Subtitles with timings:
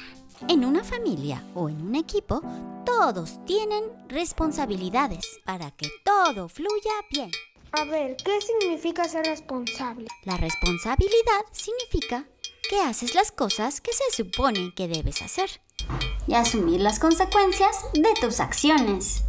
[0.47, 2.41] En una familia o en un equipo,
[2.85, 7.31] todos tienen responsabilidades para que todo fluya bien.
[7.71, 10.07] A ver, ¿qué significa ser responsable?
[10.23, 12.25] La responsabilidad significa
[12.69, 15.49] que haces las cosas que se supone que debes hacer
[16.27, 19.23] y asumir las consecuencias de tus acciones.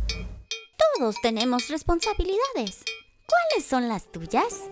[0.99, 2.85] Todos tenemos responsabilidades.
[3.29, 4.69] ¿Cuáles son las tuyas?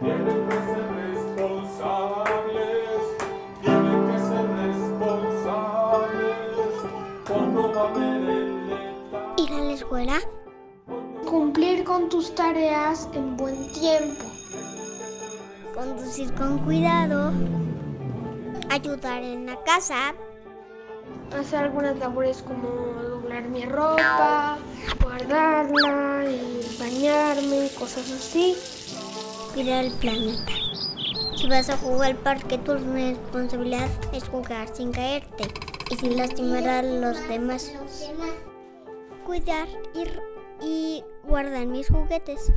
[0.00, 2.48] Tienen que ser responsables,
[3.60, 6.36] tienen que ser responsables,
[7.56, 8.22] detalle.
[9.36, 10.18] ¿Ir a la escuela?
[11.26, 14.24] Cumplir con tus tareas en buen tiempo.
[15.74, 17.34] Conducir con cuidado.
[18.70, 20.14] Ayudar en la casa.
[21.38, 22.68] Hacer algunas labores como
[23.02, 24.58] doblar mi ropa,
[25.02, 28.56] guardarla, y bañarme, cosas así.
[29.54, 30.52] Cuidar el planeta.
[31.36, 35.48] Si vas a jugar al parque, tu responsabilidad es jugar sin caerte
[35.90, 37.72] y sin lastimar a los demás.
[39.26, 39.68] Cuidar
[40.60, 42.52] y, guardar mis juguetes.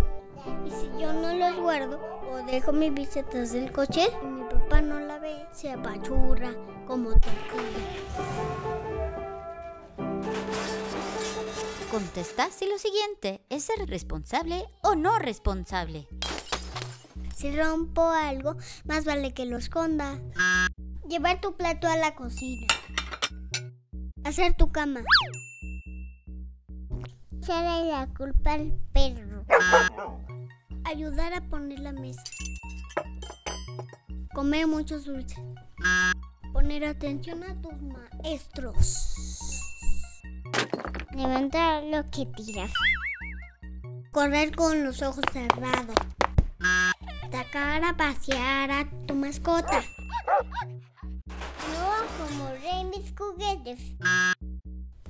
[0.66, 1.99] Y si yo no los guardo
[2.31, 5.14] o dejo mi bici atrás del coche mi papá no la
[5.51, 6.53] se apachurra
[6.85, 7.63] como tortuga.
[11.89, 16.07] Contesta si lo siguiente es ser responsable o no responsable.
[17.35, 20.19] Si rompo algo, más vale que lo esconda.
[21.07, 22.67] Llevar tu plato a la cocina.
[24.23, 25.01] Hacer tu cama.
[27.31, 29.45] Echarle la culpa al perro.
[30.83, 32.23] Ayudar a poner la mesa.
[34.35, 35.40] Comer muchos dulces.
[36.51, 39.62] Poner atención a tus maestros.
[41.12, 42.73] Levantar lo que tiras.
[44.12, 45.96] Correr con los ojos cerrados.
[47.31, 49.81] Sacar a pasear a tu mascota.
[51.72, 53.94] No acomodar mis juguetes.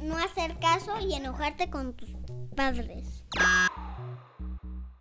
[0.03, 2.11] No hacer caso y enojarte con tus
[2.55, 3.23] padres.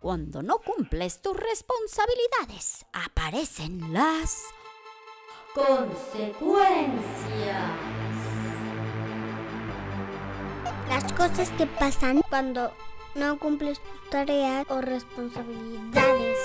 [0.05, 4.43] Cuando no cumples tus responsabilidades, aparecen las
[5.55, 7.01] consecuencias.
[10.89, 12.71] Las cosas que pasan cuando
[13.15, 16.37] no cumples tus tareas o responsabilidades.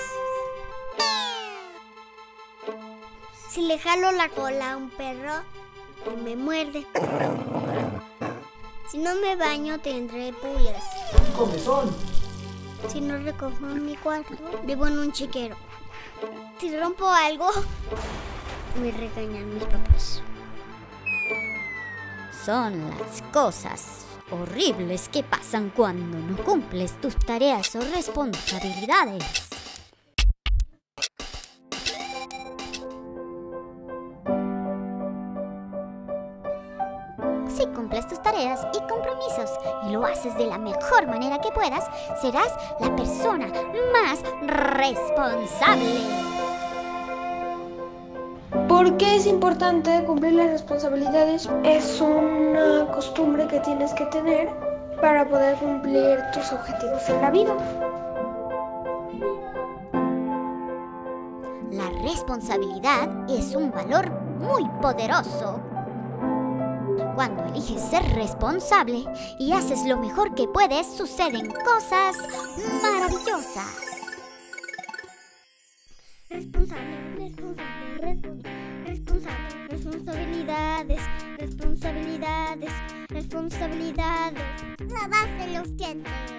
[3.51, 5.35] Si le jalo la cola a un perro
[6.11, 6.87] y me muerde.
[8.89, 10.83] Si no me baño tendré pulgas.
[12.87, 15.55] Si no recojo mi cuarto, vivo en un chiquero.
[16.59, 17.49] Si rompo algo,
[18.81, 20.21] me regañan mis papás.
[22.45, 29.50] Son las cosas horribles que pasan cuando no cumples tus tareas o responsabilidades.
[37.61, 39.51] Si cumples tus tareas y compromisos
[39.87, 41.87] y lo haces de la mejor manera que puedas,
[42.19, 43.45] serás la persona
[43.93, 46.01] más responsable.
[48.67, 51.47] ¿Por qué es importante cumplir las responsabilidades?
[51.63, 54.49] Es una costumbre que tienes que tener
[54.99, 57.55] para poder cumplir tus objetivos en la vida.
[61.69, 64.09] La responsabilidad es un valor
[64.39, 65.70] muy poderoso.
[67.15, 69.03] Cuando eliges ser responsable
[69.39, 72.17] y haces lo mejor que puedes, suceden cosas
[72.81, 73.91] maravillosas.
[76.29, 81.01] Responsable, responsable, responsable, responsable, responsabilidades,
[81.37, 82.71] responsabilidades,
[83.09, 84.43] responsabilidades.
[84.79, 86.30] Lavaste los dientes.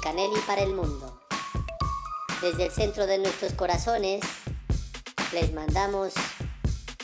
[0.00, 1.20] Manchicanelli para el mundo.
[2.40, 4.22] Desde el centro de nuestros corazones
[5.34, 6.14] les mandamos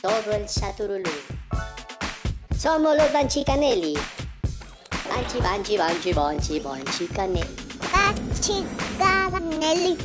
[0.01, 1.11] todo el chaturulú.
[2.59, 3.99] Somos los Banchicanelli.
[5.11, 7.57] Banchi, banchi, banchi, banchi, banchicanelli.
[8.41, 9.99] Chicanelli.